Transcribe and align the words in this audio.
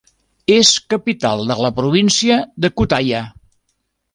És 0.53 0.69
capital 0.93 1.43
de 1.51 1.57
la 1.65 1.71
província 1.81 2.39
de 2.65 2.73
Kütahya. 2.81 3.21